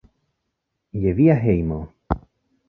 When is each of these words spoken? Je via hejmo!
Je 1.03 1.13
via 1.19 1.35
hejmo! 1.45 1.79